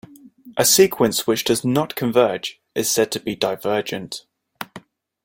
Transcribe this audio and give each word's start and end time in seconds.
A 0.57 0.65
sequence 0.65 1.27
which 1.27 1.43
does 1.43 1.63
not 1.63 1.95
converge 1.95 2.59
is 2.73 2.89
said 2.89 3.11
to 3.11 3.19
be 3.19 3.35
divergent. 3.35 4.25